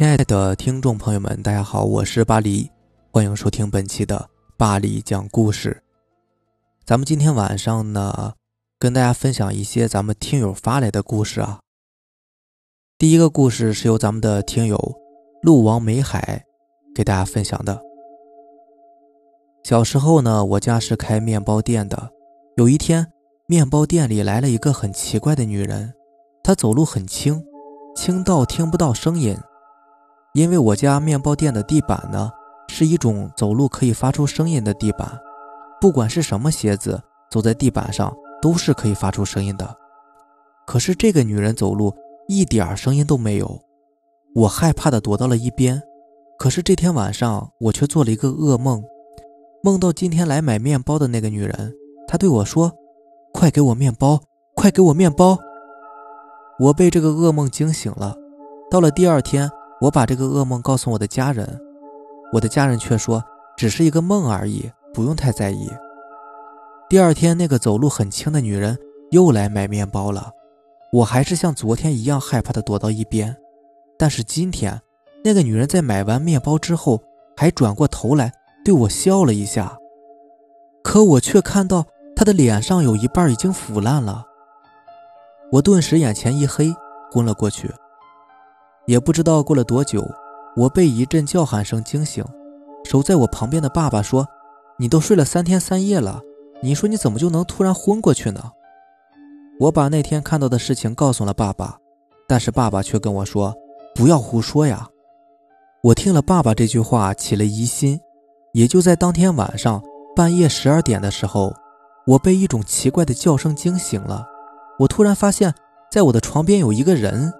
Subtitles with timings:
[0.00, 2.70] 亲爱的听众朋友们，大家好，我是巴黎，
[3.12, 5.82] 欢迎收听本期的巴黎讲故事。
[6.86, 8.32] 咱们今天晚上呢，
[8.78, 11.60] 跟大家分享一些咱们听友发来的故事啊。
[12.96, 14.94] 第一个故事是由咱们的听友
[15.42, 16.46] 陆王美海
[16.94, 17.82] 给大家分享的。
[19.64, 22.08] 小时候呢，我家是开面包店的。
[22.56, 23.06] 有一天，
[23.46, 25.92] 面包店里来了一个很奇怪的女人，
[26.42, 27.44] 她走路很轻，
[27.94, 29.36] 轻到听不到声音。
[30.32, 32.30] 因为我家面包店的地板呢，
[32.68, 35.18] 是一种走路可以发出声音的地板，
[35.80, 39.76] 不管是什么鞋子，走在地板上都是可以发出声音的。
[40.66, 41.92] 可是这个女人走路
[42.28, 43.60] 一点声音都没有，
[44.36, 45.82] 我害怕的躲到了一边。
[46.38, 48.80] 可是这天晚上，我却做了一个噩梦，
[49.64, 51.74] 梦到今天来买面包的那个女人，
[52.06, 52.72] 她对我说
[53.34, 54.20] ：“快给我面包，
[54.54, 55.36] 快给我面包。”
[56.60, 58.14] 我被这个噩梦惊醒了。
[58.70, 59.50] 到了第二天。
[59.80, 61.58] 我把这个噩梦告诉我的家人，
[62.32, 63.24] 我的家人却说
[63.56, 65.70] 只是一个梦而已，不用太在意。
[66.88, 68.76] 第二天，那个走路很轻的女人
[69.10, 70.30] 又来买面包了，
[70.92, 73.34] 我还是像昨天一样害怕的躲到一边。
[73.98, 74.80] 但是今天，
[75.24, 77.02] 那个女人在买完面包之后，
[77.36, 78.32] 还转过头来
[78.64, 79.78] 对我笑了一下，
[80.82, 84.26] 可我却看到她的脸上有一半已经腐烂了。
[85.52, 86.74] 我顿时眼前一黑，
[87.10, 87.72] 昏了过去。
[88.90, 90.04] 也不知道过了多久，
[90.56, 92.24] 我被一阵叫喊声惊醒。
[92.84, 94.26] 守在我旁边的爸爸说
[94.80, 96.20] ：“你都睡了三天三夜了，
[96.60, 98.50] 你说你怎么就能突然昏过去呢？”
[99.60, 101.78] 我把那天看到的事情告诉了爸爸，
[102.26, 103.54] 但是爸爸却跟我说
[103.94, 104.88] ：“不要胡说呀！”
[105.84, 108.00] 我听了爸爸这句话，起了疑心。
[108.54, 109.80] 也就在当天晚上
[110.16, 111.54] 半夜十二点的时候，
[112.08, 114.26] 我被一种奇怪的叫声惊醒了。
[114.80, 115.54] 我突然发现，
[115.92, 117.32] 在我的床边有一个人。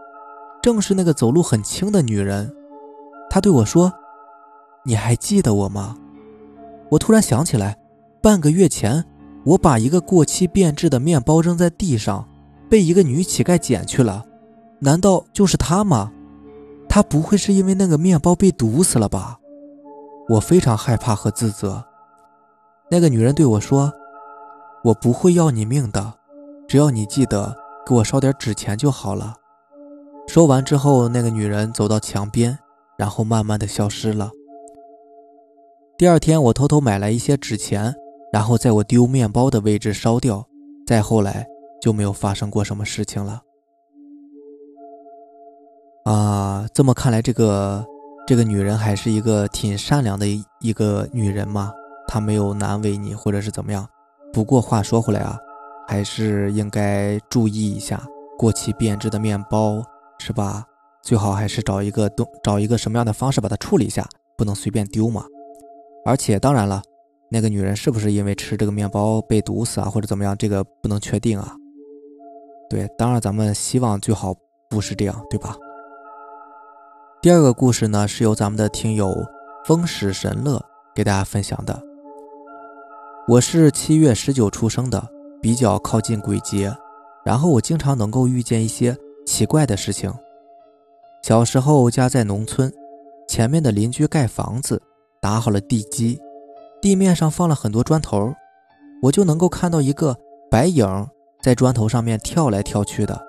[0.62, 2.54] 正是那个走路很轻的女人，
[3.28, 3.92] 她对我说
[4.84, 5.96] ：“你还记得我吗？”
[6.90, 7.78] 我突然想起来，
[8.20, 9.04] 半个月前
[9.44, 12.28] 我把一个过期变质的面包扔在地上，
[12.68, 14.24] 被一个女乞丐捡去了。
[14.80, 16.12] 难道就是她吗？
[16.88, 19.38] 她不会是因为那个面包被毒死了吧？
[20.28, 21.84] 我非常害怕和自责。
[22.90, 23.92] 那个女人对我说
[24.84, 26.14] ：“我不会要你命的，
[26.68, 27.56] 只要你记得
[27.86, 29.36] 给我烧点纸钱就好了。”
[30.30, 32.56] 说完之后，那个女人走到墙边，
[32.96, 34.30] 然后慢慢的消失了。
[35.98, 37.92] 第二天，我偷偷买来一些纸钱，
[38.32, 40.46] 然后在我丢面包的位置烧掉。
[40.86, 41.44] 再后来
[41.82, 43.42] 就没有发生过什么事情了。
[46.04, 47.84] 啊，这么看来，这个
[48.24, 50.26] 这个女人还是一个挺善良的
[50.60, 51.72] 一个女人嘛，
[52.06, 53.84] 她没有难为你或者是怎么样。
[54.32, 55.36] 不过话说回来啊，
[55.88, 58.00] 还是应该注意一下
[58.38, 59.82] 过期变质的面包。
[60.20, 60.64] 是吧？
[61.02, 65.24] 最好还是找一个东，找一个什么样的方式把它处理一下，不能随便丢嘛。
[66.04, 66.82] 而且当然了，
[67.30, 71.56] 那个女人是不是因为吃这个面包被毒死啊，或者怎么样，这个不能确定啊。
[72.68, 74.34] 对，当然咱们希望最好
[74.68, 75.56] 不是这样，对吧？
[77.22, 79.14] 第二个故事呢，是由咱们的听友
[79.64, 80.62] 风使神乐
[80.94, 81.82] 给大家分享的。
[83.26, 85.02] 我是七月十九出生的，
[85.40, 86.70] 比较靠近鬼节，
[87.24, 88.94] 然后我经常能够遇见一些。
[89.26, 90.12] 奇怪的事情。
[91.22, 92.72] 小时候家在农村，
[93.28, 94.80] 前面的邻居盖房子，
[95.20, 96.18] 打好了地基，
[96.80, 98.34] 地面上放了很多砖头，
[99.02, 100.16] 我就能够看到一个
[100.50, 101.06] 白影
[101.42, 103.20] 在砖头上面跳来跳去的。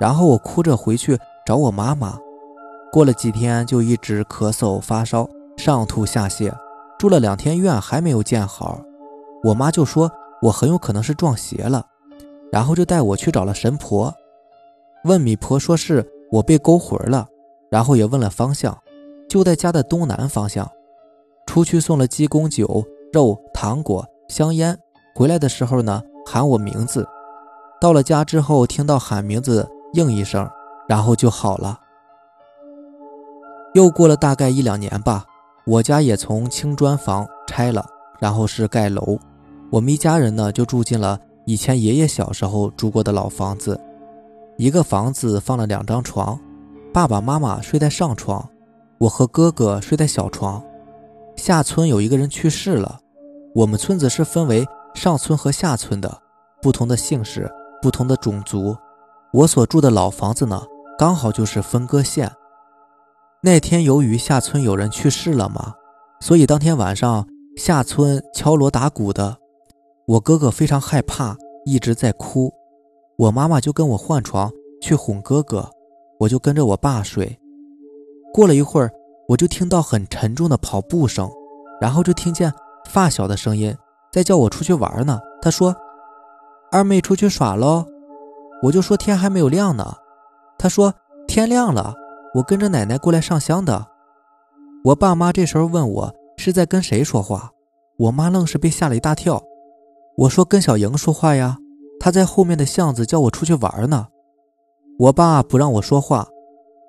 [0.00, 2.18] 然后我哭着回去找我妈妈，
[2.90, 6.52] 过了几天就一直咳嗽发烧，上吐下泻，
[6.98, 8.80] 住了两天院还没有见好。
[9.44, 10.10] 我妈就说
[10.42, 11.86] 我很有可能是撞邪了，
[12.50, 14.12] 然后就带我去找了神婆。
[15.04, 17.26] 问米婆说是我被勾魂了，
[17.70, 18.76] 然后也问了方向，
[19.28, 20.70] 就在家的东南方向。
[21.46, 24.78] 出去送了鸡公酒、肉、糖果、香烟，
[25.14, 27.06] 回来的时候呢喊我名字。
[27.80, 30.48] 到了家之后，听到喊名字应一声，
[30.86, 31.80] 然后就好了。
[33.74, 35.24] 又过了大概一两年吧，
[35.64, 37.86] 我家也从青砖房拆了，
[38.20, 39.18] 然后是盖楼。
[39.70, 43.80] 我们一家人呢就住进了以前爷爷小时候住过的老房子。
[44.60, 46.38] 一个房子放了两张床，
[46.92, 48.46] 爸爸妈妈睡在上床，
[48.98, 50.62] 我和哥哥睡在小床。
[51.34, 53.00] 下村有一个人去世了，
[53.54, 56.20] 我们村子是分为上村和下村的，
[56.60, 58.76] 不同的姓氏，不同的种族。
[59.32, 60.62] 我所住的老房子呢，
[60.98, 62.30] 刚好就是分割线。
[63.42, 65.72] 那天由于下村有人去世了嘛，
[66.20, 69.38] 所以当天晚上下村敲锣打鼓的，
[70.06, 71.34] 我哥哥非常害怕，
[71.64, 72.52] 一直在哭。
[73.20, 74.50] 我妈妈就跟我换床
[74.80, 75.68] 去哄哥哥，
[76.18, 77.38] 我就跟着我爸睡。
[78.32, 78.90] 过了一会儿，
[79.28, 81.30] 我就听到很沉重的跑步声，
[81.82, 82.50] 然后就听见
[82.86, 83.76] 发小的声音
[84.10, 85.20] 在叫我出去玩呢。
[85.42, 85.76] 他说
[86.72, 87.84] ：“二妹出去耍喽。”
[88.64, 89.96] 我就说：“天还没有亮呢。”
[90.58, 90.94] 他说
[91.28, 91.92] ：“天亮了，
[92.34, 93.86] 我跟着奶奶过来上香的。”
[94.82, 97.50] 我爸妈这时候问我是在跟谁说话，
[97.98, 99.42] 我妈愣是被吓了一大跳。
[100.16, 101.58] 我说：“跟小莹说话呀，
[102.00, 104.08] 他在后面的巷子叫我出去玩呢。”
[104.98, 106.26] 我爸不让我说话。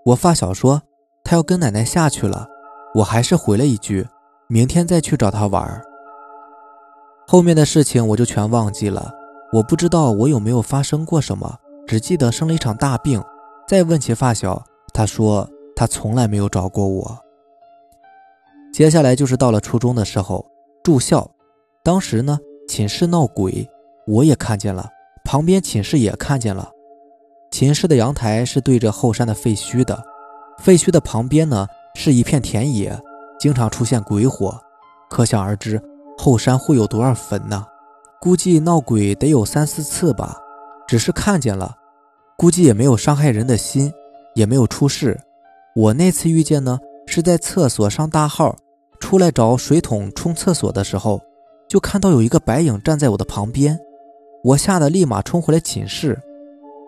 [0.06, 0.81] 我发小说
[1.24, 2.48] 他要跟奶奶下去了，
[2.96, 4.08] 我还是回了一句
[4.50, 5.81] ：“明天再去找他玩。”
[7.28, 9.13] 后面的事情我就全忘记了。
[9.54, 13.22] 我不知道我有没有发生过什么，只记得生了一场大病。
[13.68, 14.62] 再问起发小，
[14.94, 17.18] 他说他从来没有找过我。
[18.74, 20.46] 接下来就是到了初中的时候，
[20.84, 21.30] 住校，
[21.84, 23.69] 当时呢寝室闹鬼，
[24.08, 24.90] 我也看见了，
[25.23, 26.69] 旁边寝室也看见了。
[27.51, 30.01] 寝室的阳台是对着后山的废墟的，
[30.59, 32.97] 废墟的旁边呢是一片田野，
[33.39, 34.57] 经常出现鬼火，
[35.09, 35.81] 可想而知
[36.18, 37.65] 后山会有多少坟呢？
[38.21, 40.38] 估计闹鬼得有三四次吧，
[40.88, 41.75] 只是看见了，
[42.38, 43.91] 估计也没有伤害人的心，
[44.35, 45.19] 也没有出事。
[45.75, 48.56] 我那次遇见呢是在厕所上大号，
[49.00, 51.19] 出来找水桶冲厕所的时候，
[51.67, 53.79] 就看到有一个白影站在我的旁边，
[54.43, 56.19] 我吓得立马冲回来寝室。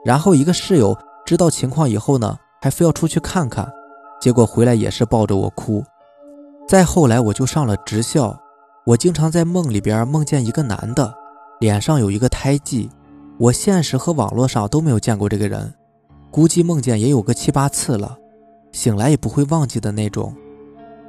[0.03, 3.71] 然后一个室友知道情况以后呢，还非要出去看看，
[4.19, 5.83] 结果回来也是抱着我哭。
[6.67, 8.37] 再后来我就上了职校，
[8.85, 11.13] 我经常在梦里边梦见一个男的，
[11.59, 12.89] 脸上有一个胎记，
[13.37, 15.73] 我现实和网络上都没有见过这个人，
[16.31, 18.17] 估计梦见也有个七八次了，
[18.71, 20.33] 醒来也不会忘记的那种。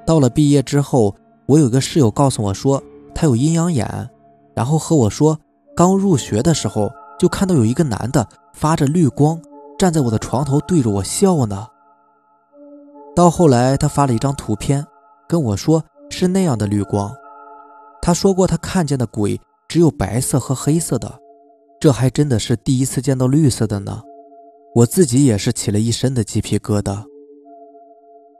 [0.06, 1.14] 到了毕业之后，
[1.46, 2.82] 我有个室友告诉我说
[3.14, 4.10] 他有阴阳眼，
[4.54, 5.38] 然后和我说
[5.76, 8.26] 刚入学的时候就看到有一个男的。
[8.54, 9.42] 发着绿光，
[9.76, 11.66] 站在我的床头对着我笑呢。
[13.12, 14.86] 到后来，他发了一张图片，
[15.28, 17.12] 跟我说是那样的绿光。
[18.00, 21.18] 他说过他看见的鬼只有白色和黑色的，
[21.80, 24.00] 这还真的是第一次见到绿色的呢。
[24.76, 27.02] 我自己也是起了一身的鸡皮疙瘩。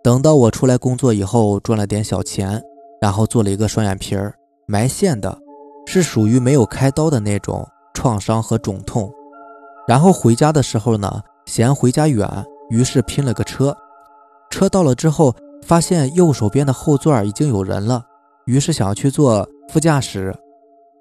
[0.00, 2.62] 等到我出来工作以后，赚了点小钱，
[3.00, 4.32] 然后做了一个双眼皮儿，
[4.66, 5.37] 埋线的，
[5.86, 9.12] 是属于没有开刀的那种创伤和肿痛。
[9.86, 12.28] 然后回家的时候呢，嫌回家远，
[12.70, 13.76] 于是拼了个车。
[14.50, 18.02] 车到了之后，发现右手边的后座已经有人了，
[18.46, 20.34] 于是想要去坐副驾驶。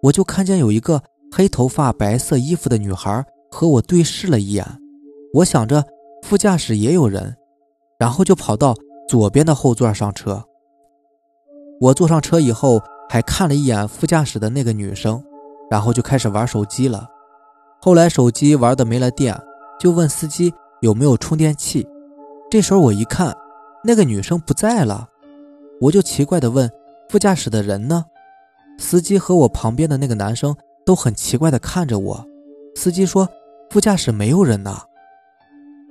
[0.01, 1.01] 我就看见有一个
[1.31, 4.65] 黑头发、白色衣服的女孩和我对视了一眼。
[5.35, 5.83] 我想着
[6.23, 7.35] 副驾驶也有人，
[7.97, 8.75] 然后就跑到
[9.07, 10.43] 左边的后座上车。
[11.79, 12.81] 我坐上车以后，
[13.13, 15.23] 还看了一眼副驾驶的那个女生，
[15.69, 17.07] 然后就开始玩手机了。
[17.79, 19.39] 后来手机玩的没了电，
[19.79, 20.51] 就问司机
[20.81, 21.87] 有没有充电器。
[22.49, 23.31] 这时候我一看，
[23.83, 25.07] 那个女生不在了，
[25.79, 26.67] 我就奇怪的问
[27.07, 28.03] 副驾驶的人呢？
[28.79, 32.25] 司机和我旁边的那个男生都很奇怪的看着我。
[32.75, 33.29] 司机说
[33.69, 34.75] 副驾驶没有人呢。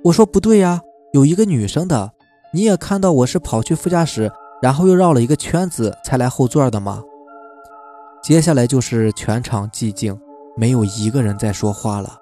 [0.03, 0.81] 我说不对呀，
[1.13, 2.11] 有一个女生的。
[2.51, 4.29] 你也看到我是跑去副驾驶，
[4.61, 7.01] 然后又绕了一个圈子才来后座的吗？
[8.23, 10.17] 接下来就是全场寂静。
[10.55, 12.19] 没有一个人在说话了。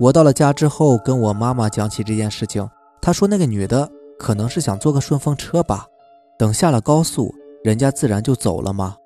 [0.00, 2.68] 我到了家之后，跟我妈妈讲起这件事情，
[3.00, 3.88] 她说那个女的
[4.18, 5.86] 可能是想坐个顺风车吧，
[6.36, 8.96] 等下了高速，人家自然就走了嘛。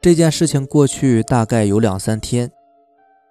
[0.00, 2.50] 这件事情过去大概有两三天，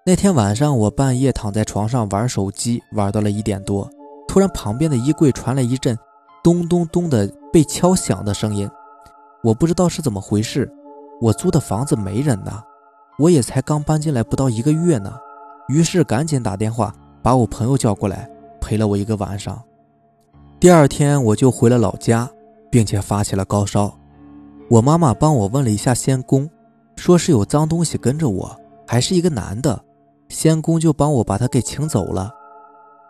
[0.06, 3.90] 那天晚上我半夜躺在床上玩手机，玩到了一点多，
[4.28, 5.98] 突然旁边的衣柜传来一阵
[6.42, 8.70] 咚咚咚的被敲响的声音，
[9.44, 10.72] 我不知道是怎么回事，
[11.20, 12.64] 我租的房子没人呢。
[13.20, 15.14] 我也才刚搬进来不到一个月呢，
[15.70, 16.94] 于是赶紧打电话
[17.24, 18.30] 把我朋友叫过来
[18.62, 19.60] 陪了我一个晚上。
[20.60, 22.30] 第二天我就回了老家，
[22.70, 23.92] 并且发起了高烧。
[24.70, 26.48] 我妈妈帮我问了一下仙公，
[26.96, 28.56] 说是有脏东西跟着我，
[28.86, 29.84] 还是一个男的。
[30.30, 32.32] 仙公就帮我把他给请走了。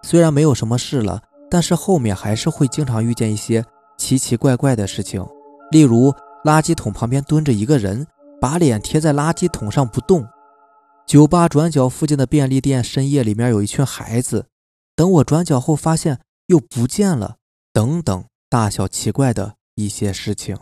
[0.03, 3.61] 虽然没有什么事了，但是后面还是会经常遇见一些
[3.97, 5.25] 奇奇怪怪的事情，
[5.71, 6.13] 例如
[6.44, 8.08] 垃圾桶旁边蹲着一个人。
[8.39, 10.27] 把脸贴在垃圾桶上不动。
[11.08, 14.46] 酒吧转角附近的便利店，深夜里面有一群孩子。
[14.96, 17.38] 等我转角后，发现又不见了。
[17.74, 20.56] 等等，大小奇怪的一些事情。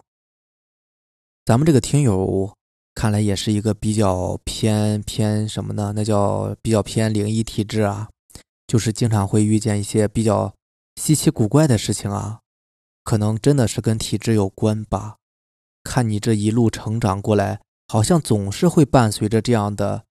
[1.43, 2.53] 咱们这个听友
[2.93, 5.91] 看来也是一个比较偏偏什么呢？
[5.93, 8.09] 那叫比较偏灵异体质啊，
[8.67, 10.53] 就是经常会遇见一些比较
[10.95, 12.39] 稀奇古怪的事情啊，
[13.03, 15.17] 可能真的是跟体质有关吧。
[15.85, 17.61] 看你这一路成长过来。
[17.87, 20.05] 好像总是会伴随着这样的、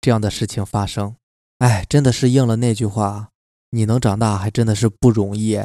[0.00, 1.16] 这样的事情发生，
[1.58, 3.30] 哎，真的是应了那句话，
[3.70, 5.60] 你能长大还真的是不容易。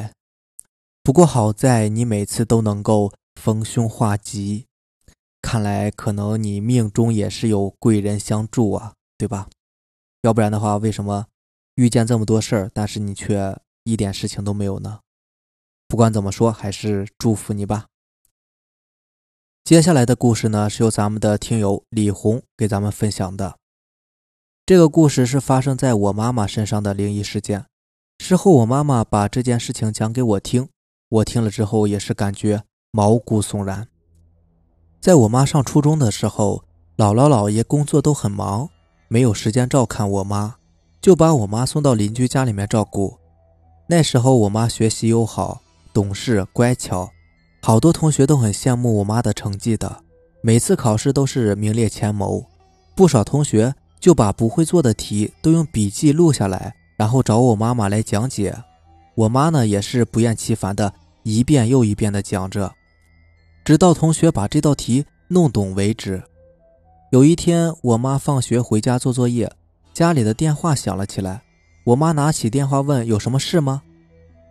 [1.03, 4.65] 不过好在你每次都能够逢凶化吉，
[5.39, 9.47] 看来可能你命中也是有贵人相助啊，对吧？
[10.23, 11.27] 要不然的话，为什么
[11.75, 15.01] 遇见这么多事儿，但是你却一点事情都没有呢？
[15.87, 17.85] 不管怎么说，还是祝福你吧。
[19.63, 23.55] 接下来的故事呢，是由咱们的听友李红给咱们分享的。
[24.65, 27.65] 这个故事是发生在我妈妈身上的灵异事件。
[28.17, 30.67] 事后，我妈妈把这件事情讲给我听，
[31.09, 33.87] 我听了之后也是感觉毛骨悚然。
[34.99, 36.63] 在我妈上初中的时候，
[36.97, 38.67] 姥姥姥爷工作都很忙。
[39.07, 40.55] 没有时间照看我妈，
[41.01, 43.17] 就把我妈送到邻居家里面照顾。
[43.87, 45.61] 那时候我妈学习又好，
[45.93, 47.11] 懂事乖巧，
[47.63, 50.03] 好多同学都很羡慕我妈的成绩的，
[50.41, 52.43] 每次考试都是名列前茅。
[52.95, 58.55] 不少同学就把不会做的题都用笔记录下来，然后找我妈妈来讲解。
[59.13, 60.91] 我妈呢也是不厌其烦的
[61.21, 62.73] 一遍又一遍的讲着，
[63.63, 66.23] 直到同学把这道题弄懂为止。
[67.11, 69.51] 有一天，我妈放学回家做作业，
[69.93, 71.43] 家里的电话响了起来。
[71.83, 73.83] 我妈拿起电话问：“有什么事吗？”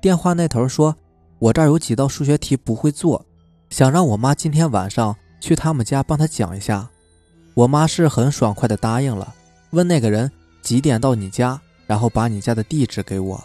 [0.00, 0.96] 电话那头说
[1.40, 3.26] ：“我这儿有几道数学题不会做，
[3.70, 6.88] 想让我妈今天晚上去他们家帮她讲一下。”
[7.54, 9.34] 我妈是很爽快的答应了，
[9.70, 10.30] 问那个人
[10.62, 13.42] 几点到你家，然后把你家的地址给我。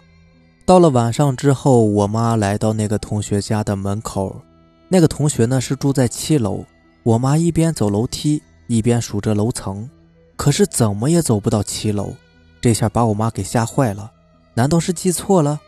[0.64, 4.40] 到了晚上之后，我妈来到那个同学家的门口，
[4.88, 6.64] 那个同学呢是住在七楼。
[7.02, 8.40] 我妈一边走楼梯。
[8.68, 9.88] 一边数着楼层，
[10.36, 12.16] 可是怎么也走不到七楼，
[12.60, 14.12] 这下把我妈给吓坏了。
[14.56, 15.62] 难道是记错了？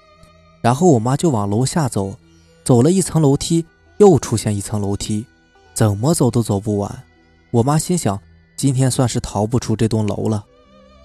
[0.61, 2.15] 然后我妈就往楼下走，
[2.63, 3.65] 走了一层楼梯，
[3.97, 5.25] 又出现一层楼梯，
[5.73, 7.03] 怎么走都走不完。
[7.51, 8.19] 我妈心想，
[8.55, 10.45] 今天算是逃不出这栋楼了。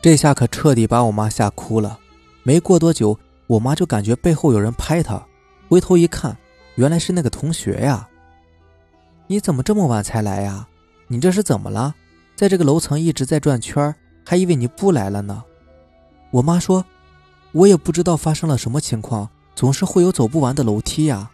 [0.00, 1.99] 这下可彻底把我妈吓哭了。
[2.42, 3.16] 没过多久，
[3.47, 5.25] 我妈就感觉背后有人拍她，
[5.68, 6.37] 回头一看，
[6.75, 8.09] 原来是那个同学呀。
[9.28, 10.66] 你怎么这么晚才来呀？
[11.06, 11.94] 你这是怎么了？
[12.35, 13.94] 在这个楼层一直在转圈，
[14.25, 15.44] 还以为你不来了呢。
[16.32, 16.85] 我妈说
[17.52, 21.30] ：“我也不知道发生了什么情况，总是会有走不完的楼梯呀。”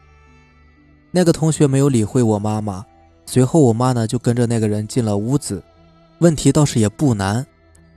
[1.10, 2.84] 那个同学没有理会我妈妈。
[3.25, 5.62] 随后，我妈呢就跟着那个人进了屋子。
[6.18, 7.46] 问题倒是也不难，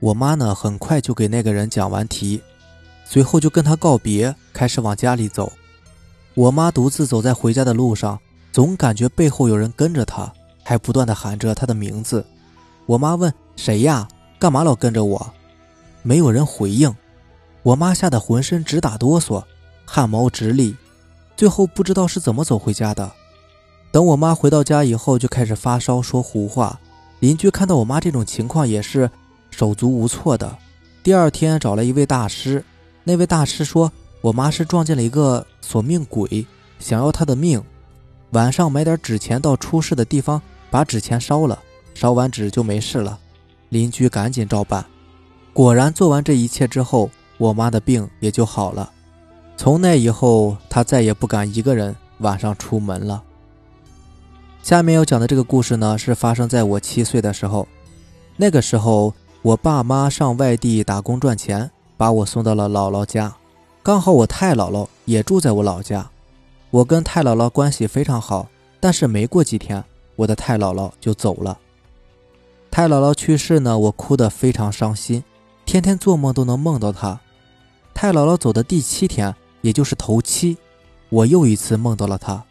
[0.00, 2.40] 我妈呢很快就给那个人讲完题，
[3.04, 5.50] 随后就跟他告别，开始往家里走。
[6.34, 8.18] 我妈独自走在回家的路上，
[8.52, 10.32] 总感觉背后有人跟着她。
[10.64, 12.24] 还不断的喊着她的名字，
[12.86, 14.06] 我妈问谁呀？
[14.38, 15.34] 干嘛老跟着我？
[16.02, 16.94] 没有人回应，
[17.62, 19.42] 我妈吓得浑身直打哆嗦，
[19.94, 20.74] 汗毛直立，
[21.36, 23.12] 最后不知道是怎么走回家的。
[23.90, 26.80] 等我妈回到家以后，就开始发烧说胡话。
[27.20, 29.10] 邻居看到我妈这种情况也是
[29.50, 30.56] 手足无措的。
[31.02, 32.64] 第二天找了一位大师，
[33.04, 36.46] 那位大师说我妈是撞见了一个索命鬼，
[36.78, 37.62] 想要她的命。
[38.30, 40.40] 晚上买点纸钱到出事的地方。
[40.70, 43.18] 把纸钱烧了，烧完纸就没事了。
[43.68, 44.86] 邻居赶紧照办，
[45.52, 48.90] 果然做完这一切之后，我妈的病也就好了。
[49.62, 53.22] 从那以后，她再也不敢一个人晚上出门了。
[54.60, 57.68] 下面要讲的这个故事呢，是发生在我七岁的时候。
[58.36, 63.32] 那个时候，我爸妈上外地打工赚钱，把我送到了姥姥家。
[63.84, 66.10] 刚好我太姥姥也住在我老家，
[66.70, 68.48] 我跟太姥姥关系非常好。
[68.80, 69.84] 但是没过几天。
[70.16, 71.56] 我的太姥姥就走了。
[72.68, 75.22] 太姥姥去世呢，我哭得非常伤心，
[75.64, 77.20] 天天做梦都能梦到她。
[77.94, 80.56] 太姥姥走的第七天，也就是头七，
[81.08, 82.44] 我又一次梦到了她。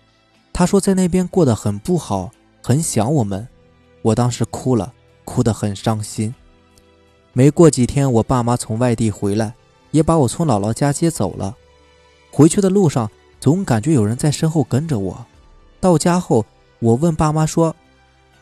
[0.51, 2.31] 她说在那边过得很不好，
[2.63, 3.47] 很想我们。
[4.01, 4.91] 我当时哭了，
[5.23, 6.33] 哭得很伤心。
[7.33, 9.53] 没过几天，我爸妈从外地回来，
[9.91, 11.55] 也把我从姥姥家接走了。
[12.31, 15.25] 回去的路上，总感觉有人在身后跟着我。
[15.79, 16.43] 到家后。
[16.83, 17.75] 我问爸妈说：“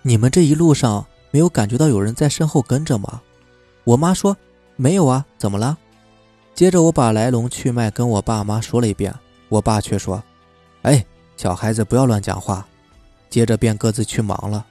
[0.02, 3.22] 你们这一路上没有感觉到有人在身后跟着吗？”
[3.84, 4.38] 我妈说
[4.78, 5.78] ：“没有啊，怎么了？”
[6.60, 9.16] 接着我把来龙去脉跟我爸妈说了一遍，
[9.48, 10.22] 我爸却说
[10.84, 11.06] ：“哎，
[11.38, 12.68] 小孩子不要乱讲话。”
[13.32, 14.66] 接着便各自去忙了。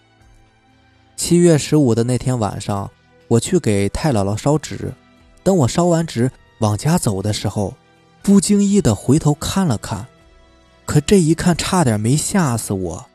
[1.16, 2.90] 七月十五的那天晚上，
[3.26, 4.92] 我去给太姥姥烧纸，
[5.42, 7.74] 等我烧完纸往家走的时候，
[8.22, 10.06] 不经意的回头看了看，
[10.84, 13.06] 可这一看差点没吓死我。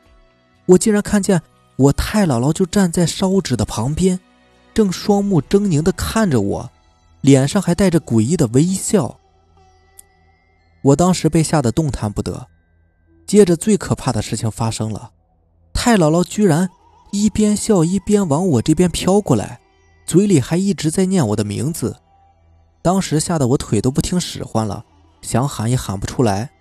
[0.65, 1.39] 我竟然看见
[1.75, 4.19] 我太姥姥就站在烧纸的旁边，
[4.73, 6.71] 正双目狰狞的看着我，
[7.23, 9.17] 脸上还带着诡异的微笑。
[10.81, 12.47] 我当时被吓得动弹不得。
[13.25, 15.11] 接着最可怕的事情发生了，
[15.73, 16.69] 太姥姥居然
[17.13, 19.61] 一边笑一边往我这边飘过来，
[20.05, 21.95] 嘴里还一直在念我的名字。
[22.81, 24.83] 当时吓得我腿都不听使唤了，
[25.21, 26.51] 想喊也喊不出来。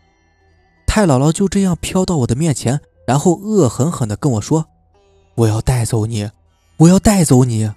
[0.86, 4.66] 太姥姥就这样飘到我的面前，然后恶狠狠地跟我说
[5.34, 6.30] ：“我要带走你，
[6.76, 7.72] 我要带走你！”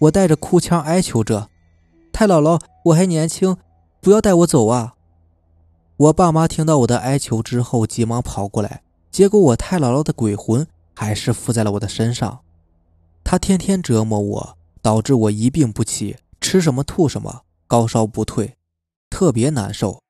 [0.00, 1.50] 我带着哭腔哀求着
[2.18, 3.56] ：“太姥姥，我还年轻，
[4.00, 4.94] 不要带我走啊！”
[5.96, 8.82] 我爸妈听到我的哀求之后，急忙跑过来，
[9.12, 12.40] 结果我太姥姥的鬼魂还是附在了我的身上，
[13.22, 18.56] 他天天折磨我，导致我一病不起，吃什么吐什么，高烧不退，
[19.08, 20.00] 特别难受。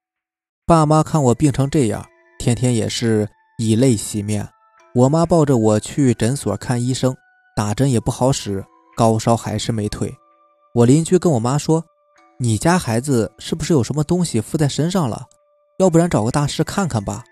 [0.64, 2.06] 爸妈看我病成这样，
[2.38, 4.48] 天天也是以泪洗面。
[4.94, 7.14] 我妈抱着我去诊所看医生，
[7.54, 8.64] 打针也不好使，
[8.96, 10.10] 高烧还是没退。
[10.74, 11.84] 我邻居跟我妈说
[12.40, 15.26] ：“你家孩子是不是有什么东西附在身上了？
[15.78, 17.24] 要不然找个大师看看吧。”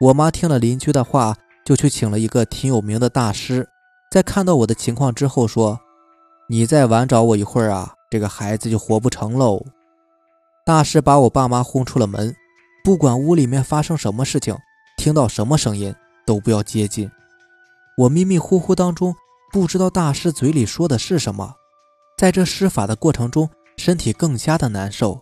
[0.00, 3.66] 我妈听了邻居的话，就去请了一个挺有名的大师。
[4.10, 5.80] 在看到我的情况之后，说
[6.48, 9.64] ：“你再晚找我一会儿啊，这个孩子就活不成喽。”
[10.66, 12.36] 大师把我爸妈轰出了门，
[12.84, 14.54] 不管屋里面发生什么事情，
[14.98, 15.94] 听到什么声音
[16.26, 17.10] 都不要接近。
[17.96, 19.14] 我迷迷糊糊当中
[19.50, 21.54] 不知道大师嘴里说的是什么，
[22.18, 23.48] 在这施法的过程中，
[23.88, 25.18] 身体更加的难受。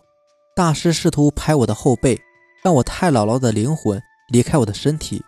[0.53, 2.19] 大师试图拍我的后背，
[2.61, 3.97] 让我太姥姥的灵魂
[4.27, 5.23] 离开我的身体。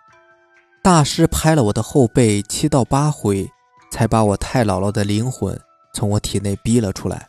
[0.82, 3.48] 大师拍了我的后背七到八回，
[3.90, 5.58] 才把我太姥姥的灵魂
[5.94, 7.26] 从我体内逼了出来。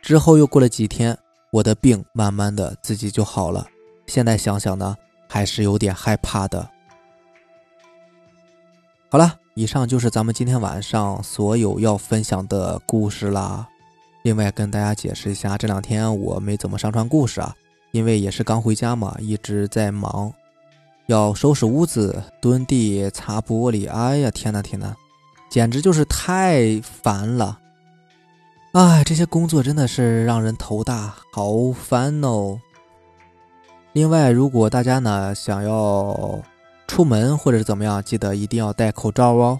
[0.00, 1.18] 之后又过了几天。
[1.50, 3.66] 我的病慢慢的自己就好了，
[4.06, 4.96] 现在想想呢，
[5.28, 6.70] 还是有点害怕的。
[9.10, 13.68] 好了，以上就是咱们今天晚上所有要分享的故事啦。
[14.22, 17.54] 另外跟大家解释一下，这两天我没怎么上传故事啊，
[17.90, 20.32] 因为也是刚回家嘛，一直在忙，
[21.06, 23.90] 要收拾屋子、蹲地、擦玻璃。
[23.90, 24.94] 哎呀，天呐天呐，
[25.50, 27.58] 简直就是太烦了。
[28.72, 32.60] 哎，这些工作真的是让人头大，好烦哦。
[33.92, 36.40] 另外，如果大家呢想要
[36.86, 39.58] 出门或者是怎么样，记得一定要戴口罩哦。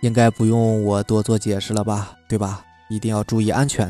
[0.00, 2.64] 应该不用我多做解释了吧，对吧？
[2.88, 3.86] 一定要注意安全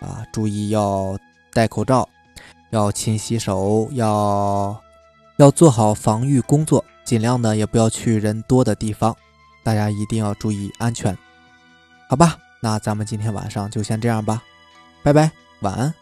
[0.00, 0.24] 啊！
[0.32, 1.18] 注意要
[1.52, 2.08] 戴口罩，
[2.70, 4.80] 要勤洗手，要
[5.36, 9.14] 要做好防御工作，尽量呢也不要去人多的地方。
[9.62, 11.16] 大家一定要注意安全，
[12.08, 12.36] 好吧？
[12.60, 14.42] 那咱们今天晚上就先这样吧，
[15.02, 15.30] 拜拜，
[15.60, 15.94] 晚安。